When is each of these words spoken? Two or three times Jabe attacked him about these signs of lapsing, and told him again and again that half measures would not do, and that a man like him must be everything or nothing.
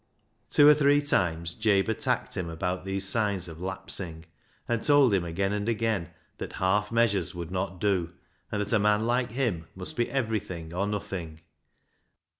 Two 0.49 0.67
or 0.67 0.73
three 0.73 0.99
times 0.99 1.53
Jabe 1.53 1.85
attacked 1.91 2.35
him 2.35 2.49
about 2.49 2.85
these 2.85 3.07
signs 3.07 3.47
of 3.47 3.61
lapsing, 3.61 4.25
and 4.67 4.81
told 4.83 5.13
him 5.13 5.23
again 5.23 5.53
and 5.53 5.69
again 5.69 6.09
that 6.39 6.53
half 6.53 6.91
measures 6.91 7.35
would 7.35 7.51
not 7.51 7.79
do, 7.79 8.11
and 8.51 8.59
that 8.59 8.73
a 8.73 8.79
man 8.79 9.05
like 9.05 9.29
him 9.29 9.67
must 9.75 9.95
be 9.95 10.09
everything 10.09 10.73
or 10.73 10.87
nothing. 10.87 11.41